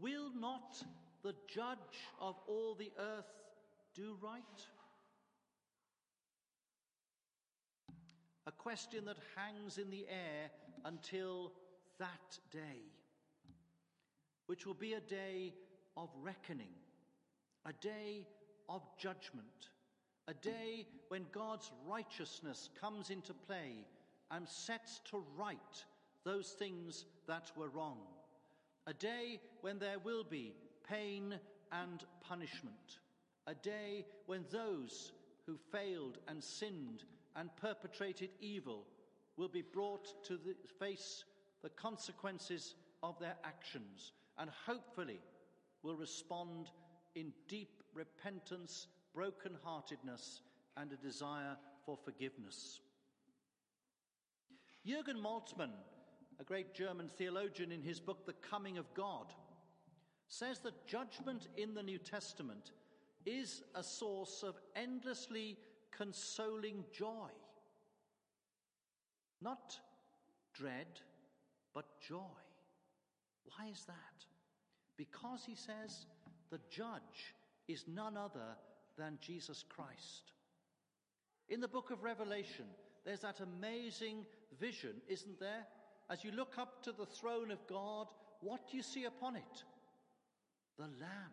Will 0.00 0.30
not 0.38 0.82
the 1.22 1.34
judge 1.48 1.76
of 2.20 2.36
all 2.46 2.74
the 2.74 2.92
earth 2.98 3.26
do 3.94 4.16
right? 4.22 4.42
A 8.46 8.52
question 8.52 9.04
that 9.06 9.16
hangs 9.36 9.76
in 9.76 9.90
the 9.90 10.06
air 10.08 10.50
until 10.84 11.52
that 11.98 12.38
day, 12.52 12.92
which 14.46 14.64
will 14.64 14.74
be 14.74 14.94
a 14.94 15.00
day 15.00 15.52
of 15.96 16.08
reckoning, 16.22 16.72
a 17.66 17.72
day 17.72 18.26
of 18.68 18.82
judgment, 18.96 19.70
a 20.28 20.34
day 20.34 20.86
when 21.08 21.26
God's 21.32 21.72
righteousness 21.86 22.70
comes 22.80 23.10
into 23.10 23.34
play 23.34 23.84
and 24.30 24.48
sets 24.48 25.00
to 25.10 25.24
right 25.36 25.84
those 26.28 26.50
things 26.50 27.06
that 27.26 27.50
were 27.56 27.70
wrong. 27.70 27.96
A 28.86 28.92
day 28.92 29.40
when 29.62 29.78
there 29.78 29.98
will 29.98 30.24
be 30.24 30.52
pain 30.86 31.34
and 31.72 32.04
punishment. 32.20 32.98
A 33.46 33.54
day 33.54 34.04
when 34.26 34.44
those 34.52 35.12
who 35.46 35.56
failed 35.72 36.18
and 36.28 36.44
sinned 36.44 37.04
and 37.34 37.48
perpetrated 37.56 38.28
evil 38.40 38.84
will 39.38 39.48
be 39.48 39.62
brought 39.62 40.22
to 40.24 40.36
the 40.36 40.54
face 40.78 41.24
the 41.62 41.70
consequences 41.70 42.74
of 43.02 43.18
their 43.18 43.36
actions 43.42 44.12
and 44.36 44.50
hopefully 44.66 45.20
will 45.82 45.96
respond 45.96 46.70
in 47.14 47.32
deep 47.48 47.82
repentance, 47.94 48.88
broken-heartedness, 49.14 50.42
and 50.76 50.92
a 50.92 50.96
desire 50.96 51.56
for 51.86 51.96
forgiveness. 51.96 52.80
Jürgen 54.86 55.20
Moltmann, 55.20 55.72
a 56.40 56.44
great 56.44 56.74
German 56.74 57.08
theologian 57.08 57.72
in 57.72 57.82
his 57.82 58.00
book 58.00 58.24
The 58.24 58.34
Coming 58.34 58.78
of 58.78 58.92
God, 58.94 59.32
says 60.28 60.60
that 60.60 60.86
judgment 60.86 61.48
in 61.56 61.74
the 61.74 61.82
New 61.82 61.98
Testament 61.98 62.72
is 63.26 63.62
a 63.74 63.82
source 63.82 64.44
of 64.46 64.60
endlessly 64.76 65.56
consoling 65.90 66.84
joy. 66.92 67.30
Not 69.40 69.78
dread, 70.54 71.00
but 71.74 71.86
joy. 72.00 72.18
Why 73.44 73.68
is 73.70 73.84
that? 73.86 73.96
Because 74.96 75.44
he 75.46 75.54
says 75.54 76.06
the 76.50 76.60
judge 76.70 77.34
is 77.66 77.84
none 77.88 78.16
other 78.16 78.56
than 78.96 79.18
Jesus 79.20 79.64
Christ. 79.68 80.32
In 81.48 81.60
the 81.60 81.68
book 81.68 81.90
of 81.90 82.02
Revelation, 82.02 82.66
there's 83.04 83.20
that 83.20 83.40
amazing 83.40 84.26
vision, 84.60 84.96
isn't 85.08 85.40
there? 85.40 85.66
As 86.10 86.24
you 86.24 86.30
look 86.30 86.54
up 86.58 86.82
to 86.84 86.92
the 86.92 87.06
throne 87.06 87.50
of 87.50 87.58
God, 87.66 88.06
what 88.40 88.70
do 88.70 88.76
you 88.76 88.82
see 88.82 89.04
upon 89.04 89.36
it? 89.36 89.64
The 90.78 90.84
Lamb. 90.84 91.32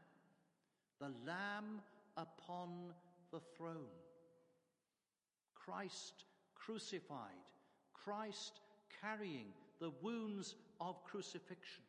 The 0.99 1.11
Lamb 1.25 1.81
upon 2.17 2.93
the 3.31 3.39
throne. 3.57 3.93
Christ 5.53 6.25
crucified. 6.55 7.19
Christ 7.93 8.59
carrying 9.01 9.47
the 9.79 9.91
wounds 10.01 10.55
of 10.79 11.03
crucifixion. 11.03 11.83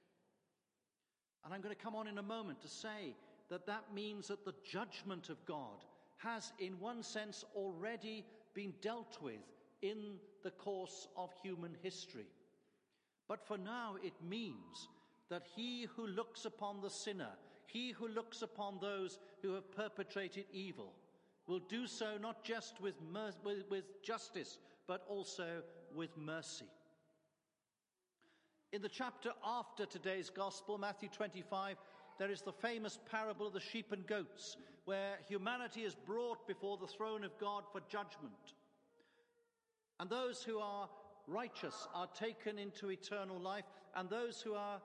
And 1.45 1.55
I'm 1.55 1.61
going 1.61 1.75
to 1.75 1.81
come 1.81 1.95
on 1.95 2.09
in 2.09 2.19
a 2.19 2.23
moment 2.23 2.61
to 2.63 2.69
say 2.69 3.15
that 3.51 3.67
that 3.67 3.85
means 3.95 4.29
that 4.29 4.45
the 4.45 4.55
judgment 4.65 5.29
of 5.29 5.45
God 5.47 5.85
has, 6.19 6.53
in 6.59 6.79
one 6.81 7.03
sense, 7.03 7.45
already 7.55 8.25
been 8.55 8.73
dealt 8.81 9.19
with 9.23 9.41
in 9.83 10.17
the 10.43 10.51
course 10.51 11.09
of 11.17 11.31
human 11.43 11.77
history. 11.83 12.27
But 13.29 13.47
for 13.47 13.59
now, 13.59 13.97
it 14.03 14.15
means 14.29 14.89
that 15.29 15.47
he 15.55 15.87
who 15.97 16.07
looks 16.07 16.45
upon 16.45 16.81
the 16.81 16.91
sinner, 16.91 17.31
he 17.67 17.91
who 17.91 18.09
looks 18.09 18.43
upon 18.43 18.79
those 18.81 19.19
who 19.43 19.55
have 19.55 19.71
perpetrated 19.73 20.45
evil, 20.53 20.93
will 21.47 21.59
do 21.59 21.87
so 21.87 22.17
not 22.21 22.45
just 22.45 22.81
with, 22.81 22.95
mer- 23.13 23.33
with, 23.45 23.69
with 23.69 24.03
justice, 24.03 24.59
but 24.87 25.05
also 25.09 25.63
with 25.95 26.17
mercy. 26.17 26.67
In 28.73 28.83
the 28.83 28.89
chapter 28.89 29.31
after 29.45 29.87
today's 29.87 30.31
gospel, 30.31 30.79
Matthew 30.79 31.09
25, 31.09 31.77
there 32.19 32.31
is 32.31 32.43
the 32.43 32.53
famous 32.53 32.99
parable 33.11 33.47
of 33.47 33.53
the 33.53 33.61
sheep 33.61 33.93
and 33.93 34.07
goats, 34.07 34.57
where 34.85 35.19
humanity 35.29 35.83
is 35.83 35.95
brought 35.95 36.47
before 36.47 36.77
the 36.77 36.87
throne 36.87 37.25
of 37.25 37.39
God 37.39 37.65
for 37.73 37.81
judgment. 37.89 38.55
And 39.99 40.11
those 40.11 40.43
who 40.43 40.59
are 40.59 40.89
righteous 41.27 41.89
are 41.95 42.09
taken 42.09 42.59
into 42.59 42.91
eternal 42.91 43.39
life, 43.39 43.65
and 43.95 44.09
those 44.09 44.41
who 44.41 44.55
are 44.55 44.81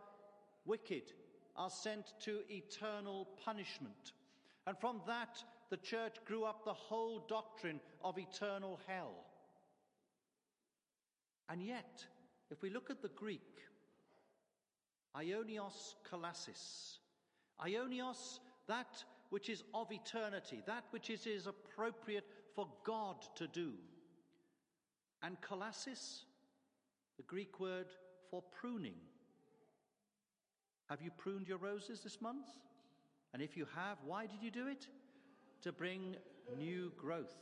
wicked 0.66 1.14
are 1.56 1.70
sent 1.70 2.14
to 2.22 2.40
eternal 2.50 3.28
punishment. 3.44 4.14
And 4.68 4.78
from 4.78 5.02
that, 5.08 5.44
the 5.70 5.78
church 5.78 6.18
grew 6.26 6.44
up 6.44 6.64
the 6.64 6.74
whole 6.74 7.26
doctrine 7.28 7.80
of 8.04 8.18
eternal 8.18 8.80
hell. 8.88 9.26
And 11.50 11.62
yet, 11.62 12.06
if 12.50 12.62
we 12.62 12.70
look 12.70 12.90
at 12.90 13.02
the 13.02 13.10
Greek, 13.10 13.60
Aionios 15.16 15.96
kolasis, 16.10 16.98
Aionios, 17.66 18.40
that 18.68 19.04
which 19.30 19.50
is 19.50 19.64
of 19.74 19.92
eternity, 19.92 20.62
that 20.66 20.86
which 20.92 21.10
is, 21.10 21.26
is 21.26 21.48
appropriate 21.48 22.26
for 22.56 22.68
God 22.86 23.16
to 23.36 23.48
do. 23.48 23.74
And 25.24 25.40
kolasis, 25.42 26.24
the 27.22 27.28
Greek 27.28 27.60
word 27.60 27.86
for 28.32 28.42
pruning. 28.60 28.96
Have 30.90 31.04
you 31.04 31.12
pruned 31.20 31.48
your 31.48 31.60
roses 31.60 32.02
this 32.02 32.20
month? 32.20 32.48
And 33.32 33.44
if 33.44 33.56
you 33.56 33.68
have, 33.76 34.00
why 34.04 34.26
did 34.26 34.42
you 34.42 34.50
do 34.50 34.68
it? 34.68 34.88
To 35.62 35.72
bring 35.72 36.16
new 36.58 36.92
growth. 36.98 37.38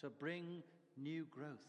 To 0.00 0.10
bring 0.10 0.62
new 0.98 1.24
growth. 1.30 1.66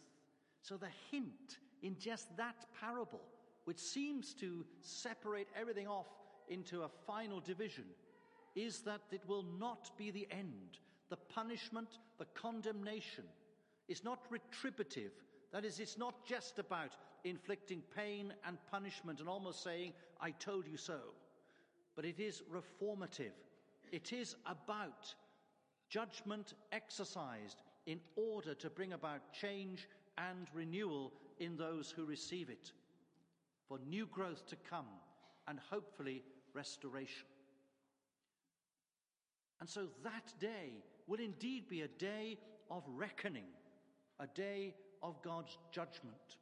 So 0.61 0.75
the 0.75 0.89
hint 1.09 1.57
in 1.83 1.95
just 1.97 2.35
that 2.35 2.65
parable, 2.81 3.21
which 3.63 3.79
seems 3.79 4.33
to 4.41 4.65
separate 4.81 5.47
everything 5.57 5.87
off 5.87 6.07
into 6.49 6.81
a 6.81 6.89
final 7.07 7.39
division, 7.39 7.85
is 8.55 8.81
that 8.81 8.99
it 9.09 9.21
will 9.25 9.45
not 9.57 9.97
be 9.97 10.11
the 10.11 10.27
end. 10.29 10.79
The 11.09 11.15
punishment, 11.15 11.87
the 12.19 12.27
condemnation 12.33 13.23
is 13.87 14.03
not 14.03 14.19
retributive. 14.29 15.13
That 15.53 15.65
is, 15.65 15.79
it's 15.79 15.99
not 15.99 16.25
just 16.25 16.57
about 16.57 16.97
inflicting 17.23 17.83
pain 17.95 18.33
and 18.45 18.57
punishment 18.71 19.19
and 19.19 19.29
almost 19.29 19.63
saying, 19.63 19.93
I 20.19 20.31
told 20.31 20.67
you 20.67 20.77
so. 20.77 20.99
But 21.95 22.05
it 22.05 22.19
is 22.19 22.41
reformative. 22.51 23.37
It 23.91 24.11
is 24.11 24.35
about 24.47 25.13
judgment 25.89 26.55
exercised 26.71 27.61
in 27.85 27.99
order 28.15 28.55
to 28.55 28.69
bring 28.71 28.93
about 28.93 29.31
change 29.31 29.87
and 30.17 30.47
renewal 30.55 31.13
in 31.39 31.55
those 31.55 31.91
who 31.91 32.05
receive 32.05 32.49
it, 32.49 32.71
for 33.67 33.77
new 33.87 34.07
growth 34.07 34.47
to 34.47 34.55
come 34.67 34.87
and 35.47 35.59
hopefully 35.69 36.23
restoration. 36.53 37.27
And 39.59 39.69
so 39.69 39.87
that 40.03 40.33
day 40.39 40.83
will 41.07 41.19
indeed 41.19 41.69
be 41.69 41.81
a 41.81 41.87
day 41.87 42.39
of 42.71 42.83
reckoning, 42.87 43.45
a 44.19 44.27
day 44.27 44.73
of 45.03 45.21
God's 45.21 45.57
judgment. 45.71 46.37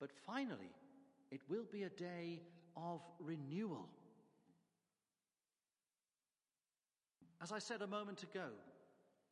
But 0.00 0.10
finally, 0.24 0.72
it 1.30 1.40
will 1.48 1.66
be 1.70 1.82
a 1.82 1.90
day 1.90 2.40
of 2.76 3.00
renewal. 3.20 3.88
As 7.42 7.52
I 7.52 7.58
said 7.58 7.82
a 7.82 7.86
moment 7.86 8.22
ago, 8.22 8.48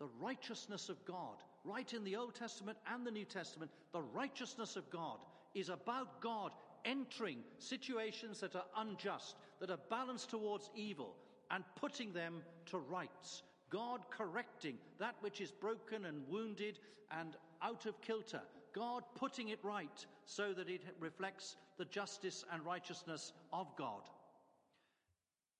the 0.01 0.09
righteousness 0.21 0.89
of 0.89 1.05
God, 1.05 1.43
right 1.65 1.93
in 1.93 2.05
the 2.05 2.17
Old 2.17 2.35
Testament 2.35 2.77
and 2.93 3.07
the 3.07 3.11
New 3.11 3.25
Testament, 3.25 3.71
the 3.93 4.03
righteousness 4.03 4.77
of 4.77 4.91
God 4.91 5.19
is 5.55 5.69
about 5.69 6.21
God 6.21 6.53
entering 6.85 7.39
situations 7.59 8.41
that 8.41 8.57
are 8.57 8.65
unjust, 8.79 9.37
that 9.61 9.71
are 9.71 9.79
balanced 9.91 10.31
towards 10.31 10.71
evil, 10.75 11.15
and 11.51 11.63
putting 11.77 12.13
them 12.13 12.43
to 12.67 12.79
rights. 12.79 13.43
God 13.69 14.01
correcting 14.11 14.77
that 14.99 15.17
which 15.21 15.41
is 15.41 15.51
broken 15.51 16.07
and 16.07 16.27
wounded 16.29 16.79
and 17.11 17.37
out 17.63 17.87
of 17.87 18.01
kilter. 18.01 18.43
God 18.75 19.03
putting 19.17 19.49
it 19.49 19.59
right 19.63 20.07
so 20.27 20.53
that 20.53 20.69
it 20.69 20.83
reflects 21.01 21.57
the 21.79 21.85
justice 21.87 22.45
and 22.53 22.65
righteousness 22.65 23.33
of 23.53 23.67
God. 23.77 24.03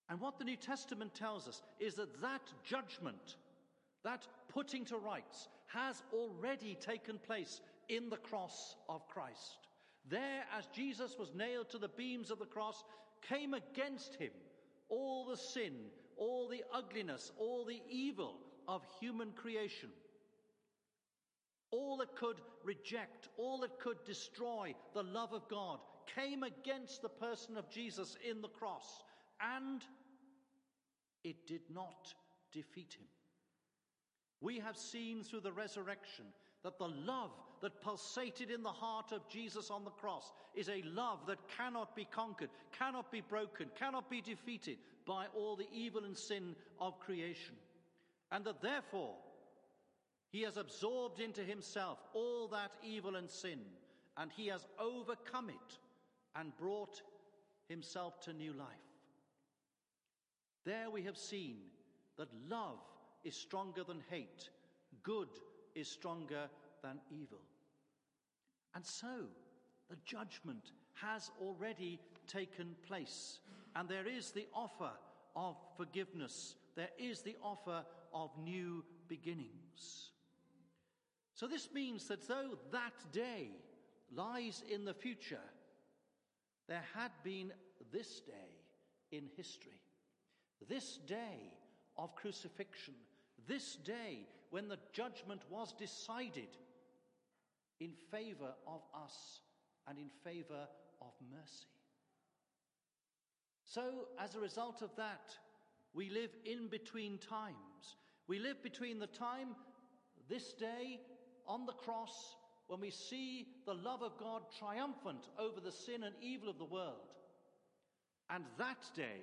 And 0.09 0.21
what 0.21 0.39
the 0.39 0.45
New 0.45 0.57
Testament 0.57 1.15
tells 1.15 1.47
us 1.49 1.63
is 1.79 1.95
that 1.95 2.21
that 2.21 2.43
judgment, 2.65 3.37
that 4.05 4.27
putting 4.49 4.85
to 4.87 4.97
rights, 4.97 5.49
has 5.67 6.03
already 6.13 6.75
taken 6.75 7.19
place 7.19 7.61
in 7.89 8.09
the 8.11 8.17
cross 8.17 8.77
of 8.89 9.07
Christ. 9.09 9.69
There, 10.09 10.45
as 10.57 10.67
Jesus 10.69 11.17
was 11.19 11.33
nailed 11.35 11.71
to 11.71 11.79
the 11.79 11.89
beams 11.89 12.31
of 12.31 12.39
the 12.39 12.47
cross, 12.47 12.83
came 13.29 13.55
against 13.55 14.15
him 14.17 14.31
all 14.89 15.25
the 15.25 15.37
sin, 15.37 15.73
all 16.17 16.49
the 16.49 16.65
ugliness, 16.75 17.31
all 17.39 17.65
the 17.65 17.81
evil 17.89 18.35
of 18.69 18.83
human 19.01 19.31
creation. 19.33 19.89
All 21.71 21.97
that 21.99 22.17
could 22.17 22.41
reject, 22.65 23.29
all 23.37 23.59
that 23.59 23.79
could 23.79 24.03
destroy 24.05 24.75
the 24.93 25.03
love 25.03 25.33
of 25.33 25.49
God 25.49 25.79
came 26.15 26.43
against 26.43 27.03
the 27.03 27.09
person 27.09 27.57
of 27.57 27.71
Jesus 27.71 28.17
in 28.29 28.41
the 28.41 28.49
cross, 28.49 29.05
and 29.41 29.83
it 31.23 31.47
did 31.47 31.63
not 31.73 32.13
defeat 32.53 32.97
him. 32.99 33.07
We 34.41 34.59
have 34.59 34.77
seen 34.77 35.23
through 35.23 35.41
the 35.41 35.53
resurrection 35.53 36.25
that 36.63 36.79
the 36.79 36.89
love 36.89 37.31
that 37.63 37.83
pulsated 37.83 38.51
in 38.51 38.63
the 38.63 38.71
heart 38.71 39.13
of 39.13 39.29
Jesus 39.29 39.71
on 39.71 39.85
the 39.85 39.91
cross 39.91 40.33
is 40.55 40.69
a 40.69 40.83
love 40.83 41.19
that 41.27 41.39
cannot 41.57 41.95
be 41.95 42.07
conquered, 42.07 42.51
cannot 42.77 43.13
be 43.13 43.21
broken, 43.21 43.69
cannot 43.79 44.11
be 44.11 44.21
defeated 44.21 44.79
by 45.07 45.27
all 45.37 45.57
the 45.57 45.69
evil 45.73 46.05
and 46.05 46.17
sin 46.17 46.55
of 46.79 46.99
creation. 47.01 47.55
And 48.33 48.45
that 48.45 48.63
therefore, 48.63 49.15
he 50.31 50.43
has 50.43 50.57
absorbed 50.57 51.21
into 51.21 51.43
himself 51.43 51.99
all 52.15 52.49
that 52.49 52.71
evil 52.85 53.17
and 53.17 53.29
sin, 53.29 53.59
and 54.17 54.31
he 54.31 54.47
has 54.47 54.65
overcome 54.79 55.51
it 55.51 55.79
and 56.37 56.57
brought 56.57 57.03
himself 57.69 58.21
to 58.23 58.33
new 58.33 58.53
life. 58.53 58.69
There 60.65 60.89
we 60.91 61.03
have 61.03 61.17
seen 61.17 61.57
that 62.17 62.29
love 62.49 62.79
is 63.25 63.35
stronger 63.35 63.83
than 63.83 64.03
hate, 64.09 64.51
good 65.03 65.29
is 65.75 65.89
stronger 65.89 66.49
than 66.83 67.01
evil. 67.11 67.41
And 68.75 68.87
so, 68.87 69.27
the 69.89 69.97
judgment 70.05 70.73
has 70.95 71.31
already 71.41 71.99
taken 72.29 72.77
place, 72.87 73.41
and 73.75 73.89
there 73.89 74.07
is 74.07 74.31
the 74.31 74.47
offer 74.55 74.93
of 75.35 75.57
forgiveness, 75.77 76.55
there 76.77 76.91
is 76.99 77.23
the 77.23 77.37
offer 77.43 77.83
of 78.13 78.31
new 78.39 78.85
beginnings. 79.09 80.11
So, 81.41 81.47
this 81.47 81.71
means 81.73 82.07
that 82.09 82.29
though 82.29 82.59
that 82.71 82.93
day 83.13 83.49
lies 84.15 84.63
in 84.71 84.85
the 84.85 84.93
future, 84.93 85.41
there 86.69 86.85
had 86.93 87.13
been 87.25 87.51
this 87.91 88.21
day 88.21 88.61
in 89.11 89.25
history, 89.39 89.81
this 90.69 90.99
day 90.99 91.55
of 91.97 92.15
crucifixion, 92.15 92.93
this 93.49 93.77
day 93.77 94.27
when 94.51 94.69
the 94.69 94.77
judgment 94.93 95.41
was 95.49 95.73
decided 95.73 96.59
in 97.81 97.93
favor 98.11 98.53
of 98.67 98.83
us 98.95 99.41
and 99.89 99.97
in 99.97 100.11
favor 100.23 100.69
of 101.01 101.13
mercy. 101.31 101.73
So, 103.65 104.09
as 104.19 104.35
a 104.35 104.41
result 104.41 104.83
of 104.83 104.95
that, 104.97 105.35
we 105.95 106.11
live 106.11 106.37
in 106.45 106.69
between 106.69 107.17
times. 107.17 107.97
We 108.27 108.39
live 108.39 108.63
between 108.63 108.99
the 108.99 109.07
time, 109.07 109.57
this 110.29 110.53
day, 110.53 111.01
on 111.51 111.67
the 111.67 111.73
cross, 111.73 112.37
when 112.69 112.81
we 112.81 112.91
see 112.91 113.49
the 113.67 113.75
love 113.75 114.03
of 114.03 114.17
God 114.19 114.43
triumphant 114.57 115.29
over 115.37 115.61
the 115.61 115.73
sin 115.73 116.05
and 116.05 116.15
evil 116.23 116.49
of 116.49 116.59
the 116.59 116.65
world, 116.65 117.11
and 118.31 118.45
that 118.57 118.89
day, 118.95 119.23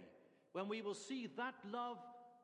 when 0.52 0.68
we 0.68 0.82
will 0.82 0.94
see 0.94 1.30
that 1.38 1.56
love 1.72 1.98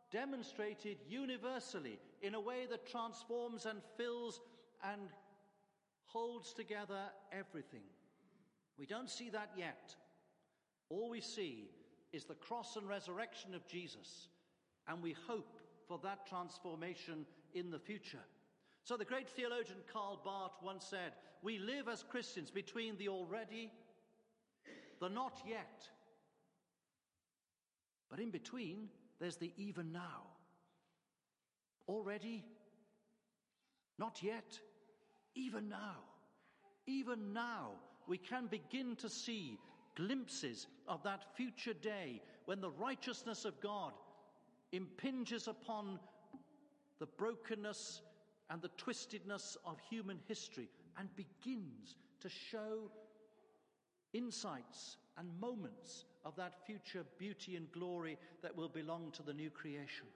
demonstrated 0.10 0.98
universally 1.10 2.00
in 2.22 2.36
a 2.36 2.40
way 2.40 2.66
that 2.70 2.90
transforms 2.90 3.66
and 3.66 3.82
fills 3.98 4.40
and 4.84 5.02
holds 6.06 6.54
together 6.54 7.02
everything. 7.38 7.84
We 8.78 8.86
don't 8.86 9.10
see 9.10 9.30
that 9.32 9.50
yet. 9.58 9.96
All 10.90 11.10
we 11.10 11.20
see 11.20 11.72
is 12.14 12.24
the 12.24 12.36
cross 12.36 12.78
and 12.78 12.88
resurrection 12.88 13.54
of 13.54 13.68
Jesus, 13.68 14.30
and 14.88 15.04
we 15.04 15.16
hope 15.28 15.60
for 15.88 16.00
that 16.04 16.26
transformation 16.28 17.26
in 17.54 17.70
the 17.70 17.80
future. 17.80 18.24
So, 18.86 18.98
the 18.98 19.06
great 19.06 19.30
theologian 19.30 19.78
Karl 19.92 20.20
Barth 20.24 20.52
once 20.62 20.86
said, 20.86 21.14
We 21.42 21.58
live 21.58 21.88
as 21.88 22.04
Christians 22.04 22.52
between 22.52 22.98
the 22.98 23.08
already, 23.08 23.72
the 25.00 25.08
not 25.08 25.40
yet, 25.48 25.88
but 28.10 28.20
in 28.20 28.30
between, 28.30 28.90
there's 29.20 29.38
the 29.38 29.54
even 29.58 29.92
now. 29.94 30.28
Already, 31.88 32.44
not 33.98 34.22
yet, 34.22 34.60
even 35.36 35.70
now. 35.70 35.96
Even 36.86 37.32
now, 37.32 37.72
we 38.06 38.18
can 38.18 38.48
begin 38.48 38.98
to 38.98 39.10
see 39.10 39.58
glimpses 39.96 40.68
of 40.88 41.02
that 41.04 41.36
future 41.36 41.74
day 41.74 42.22
when 42.46 42.60
the 42.60 42.72
righteousness 42.72 43.46
of 43.46 43.60
God 43.62 43.94
impinges 44.74 45.48
upon 45.48 46.00
the 47.00 47.06
brokenness 47.06 48.02
and 48.50 48.62
the 48.62 48.70
twistedness 48.78 49.58
of 49.66 49.78
human 49.90 50.20
history 50.28 50.70
and 50.98 51.10
begins 51.16 51.96
to 52.22 52.30
show 52.30 52.92
insights 54.14 54.98
and 55.18 55.28
moments 55.40 56.06
of 56.26 56.36
that 56.36 56.66
future 56.66 57.04
beauty 57.18 57.56
and 57.56 57.72
glory 57.72 58.18
that 58.42 58.56
will 58.56 58.70
belong 58.70 59.12
to 59.12 59.24
the 59.24 59.34
new 59.34 59.50
creation. 59.50 60.08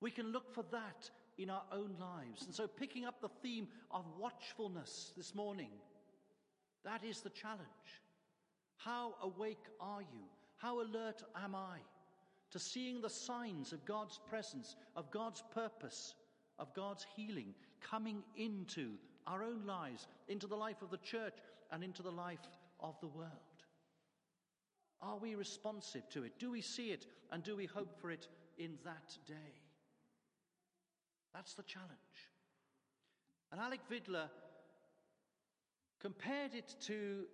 We 0.00 0.10
can 0.10 0.32
look 0.32 0.52
for 0.52 0.64
that 0.72 1.10
in 1.38 1.50
our 1.50 1.62
own 1.72 1.96
lives. 2.00 2.44
And 2.46 2.54
so, 2.54 2.66
picking 2.66 3.04
up 3.04 3.20
the 3.20 3.30
theme 3.42 3.68
of 3.90 4.04
watchfulness 4.18 5.12
this 5.16 5.34
morning, 5.34 5.70
that 6.84 7.04
is 7.04 7.20
the 7.20 7.30
challenge. 7.30 7.60
How 8.76 9.14
awake 9.22 9.64
are 9.80 10.02
you? 10.02 10.24
How 10.56 10.80
alert 10.80 11.22
am 11.36 11.54
I 11.54 11.78
to 12.50 12.58
seeing 12.58 13.00
the 13.00 13.10
signs 13.10 13.72
of 13.72 13.84
God's 13.84 14.18
presence, 14.28 14.76
of 14.96 15.10
God's 15.10 15.42
purpose, 15.54 16.14
of 16.62 16.72
God's 16.74 17.04
healing 17.16 17.54
coming 17.80 18.22
into 18.36 18.92
our 19.26 19.42
own 19.42 19.66
lives, 19.66 20.06
into 20.28 20.46
the 20.46 20.56
life 20.56 20.80
of 20.80 20.90
the 20.90 20.96
church, 20.98 21.34
and 21.72 21.82
into 21.82 22.02
the 22.02 22.10
life 22.10 22.38
of 22.80 22.94
the 23.00 23.08
world? 23.08 23.30
Are 25.02 25.18
we 25.18 25.34
responsive 25.34 26.08
to 26.10 26.22
it? 26.22 26.38
Do 26.38 26.52
we 26.52 26.60
see 26.60 26.92
it 26.92 27.06
and 27.32 27.42
do 27.42 27.56
we 27.56 27.66
hope 27.66 28.00
for 28.00 28.12
it 28.12 28.28
in 28.56 28.78
that 28.84 29.16
day? 29.26 29.52
That's 31.34 31.54
the 31.54 31.64
challenge. 31.64 31.90
And 33.50 33.60
Alec 33.60 33.80
Vidler 33.90 34.28
compared 36.00 36.54
it 36.54 36.74
to 36.82 37.24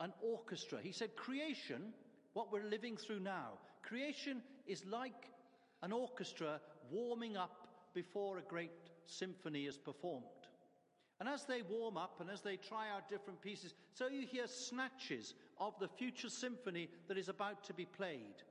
an 0.00 0.12
orchestra. 0.22 0.78
He 0.82 0.92
said, 0.92 1.14
Creation, 1.16 1.92
what 2.32 2.50
we're 2.50 2.64
living 2.64 2.96
through 2.96 3.20
now, 3.20 3.58
creation 3.82 4.40
is 4.66 4.86
like 4.86 5.28
an 5.82 5.92
orchestra 5.92 6.60
warming 6.90 7.36
up 7.36 7.61
before 7.94 8.38
a 8.38 8.42
great 8.42 8.70
symphony 9.06 9.66
is 9.66 9.78
performed. 9.78 10.26
And 11.20 11.28
as 11.28 11.44
they 11.44 11.62
warm 11.62 11.96
up 11.96 12.20
and 12.20 12.28
as 12.28 12.40
they 12.40 12.56
try 12.56 12.90
out 12.90 13.08
different 13.08 13.40
pieces, 13.40 13.74
so 13.92 14.08
you 14.08 14.26
hear 14.26 14.46
snatches 14.46 15.34
of 15.60 15.74
the 15.78 15.88
future 15.88 16.28
symphony 16.28 16.88
that 17.06 17.16
is 17.16 17.28
about 17.28 17.62
to 17.64 17.74
be 17.74 17.84
played. 17.84 18.42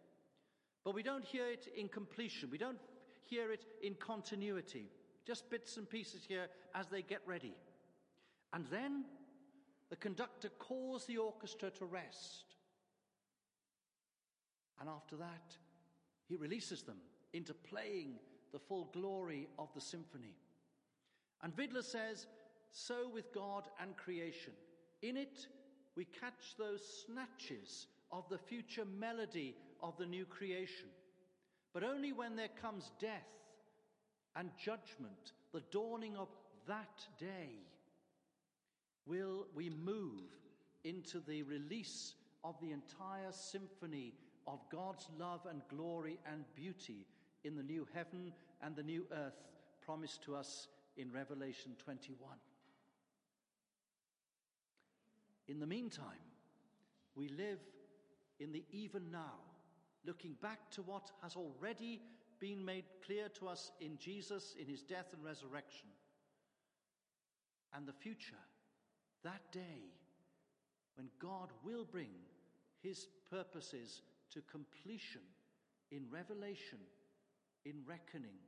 But 0.85 0.95
we 0.95 1.03
don't 1.03 1.25
hear 1.25 1.47
it 1.47 1.67
in 1.75 1.89
completion, 1.89 2.49
we 2.49 2.57
don't 2.57 2.79
hear 3.25 3.51
it 3.51 3.65
in 3.83 3.95
continuity, 3.95 4.89
just 5.25 5.49
bits 5.49 5.77
and 5.77 5.89
pieces 5.89 6.23
here 6.27 6.47
as 6.73 6.87
they 6.87 7.01
get 7.01 7.21
ready. 7.25 7.55
And 8.53 8.65
then 8.67 9.05
the 9.89 9.95
conductor 9.97 10.49
calls 10.57 11.05
the 11.05 11.17
orchestra 11.17 11.69
to 11.71 11.85
rest. 11.85 12.55
And 14.79 14.89
after 14.89 15.17
that, 15.17 15.57
he 16.27 16.37
releases 16.37 16.83
them 16.83 16.97
into 17.33 17.53
playing 17.53 18.15
the 18.51 18.59
full 18.59 18.89
glory 18.93 19.47
of 19.57 19.69
the 19.73 19.81
symphony. 19.81 20.35
And 21.43 21.55
Vidler 21.55 21.83
says, 21.83 22.27
so 22.71 23.09
with 23.13 23.33
God 23.33 23.67
and 23.81 23.95
creation. 23.97 24.53
In 25.01 25.17
it, 25.17 25.47
we 25.95 26.05
catch 26.05 26.55
those 26.57 26.81
snatches 27.05 27.87
of 28.11 28.27
the 28.29 28.37
future 28.37 28.85
melody 28.85 29.55
of 29.81 29.97
the 29.97 30.05
new 30.05 30.25
creation. 30.25 30.87
But 31.73 31.83
only 31.83 32.13
when 32.13 32.35
there 32.35 32.49
comes 32.61 32.91
death 32.99 33.27
and 34.35 34.49
judgment, 34.57 35.33
the 35.53 35.63
dawning 35.71 36.15
of 36.15 36.29
that 36.67 37.05
day, 37.19 37.49
will 39.05 39.47
we 39.55 39.69
move 39.69 40.29
into 40.83 41.19
the 41.19 41.43
release 41.43 42.13
of 42.43 42.55
the 42.61 42.71
entire 42.71 43.31
symphony 43.31 44.13
of 44.47 44.59
God's 44.71 45.07
love 45.19 45.41
and 45.49 45.61
glory 45.69 46.19
and 46.31 46.43
beauty 46.55 47.05
in 47.43 47.55
the 47.55 47.63
new 47.63 47.87
heaven 47.93 48.33
and 48.61 48.75
the 48.75 48.83
new 48.83 49.07
earth 49.11 49.41
promised 49.81 50.23
to 50.23 50.35
us 50.35 50.67
in 50.97 51.11
Revelation 51.11 51.71
21. 51.83 52.29
In 55.47 55.59
the 55.59 55.65
meantime, 55.65 56.05
we 57.15 57.27
live 57.27 57.59
in 58.39 58.51
the 58.51 58.63
even 58.71 59.11
now, 59.11 59.39
looking 60.05 60.35
back 60.41 60.69
to 60.71 60.81
what 60.81 61.11
has 61.21 61.35
already 61.35 62.01
been 62.39 62.63
made 62.63 62.85
clear 63.05 63.29
to 63.29 63.47
us 63.47 63.71
in 63.79 63.97
Jesus, 63.97 64.55
in 64.59 64.67
his 64.67 64.81
death 64.81 65.07
and 65.13 65.23
resurrection, 65.23 65.87
and 67.73 67.87
the 67.87 67.93
future, 67.93 68.35
that 69.23 69.41
day 69.51 69.91
when 70.95 71.07
God 71.19 71.49
will 71.63 71.85
bring 71.85 72.09
his 72.81 73.07
purposes 73.29 74.01
to 74.31 74.41
completion 74.51 75.21
in 75.91 76.05
revelation, 76.11 76.79
in 77.65 77.83
reckoning, 77.85 78.39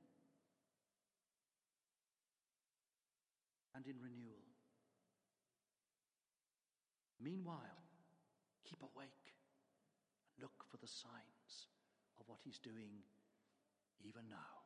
and 3.75 3.85
in 3.87 3.95
renewal. 4.01 4.43
Meanwhile, 7.19 7.83
keep 8.65 8.81
awake 8.81 9.33
and 10.35 10.41
look 10.41 10.65
for 10.69 10.77
the 10.77 10.87
signs 10.87 11.67
of 12.19 12.27
what 12.27 12.39
he's 12.43 12.59
doing 12.59 13.03
even 14.03 14.27
now. 14.29 14.62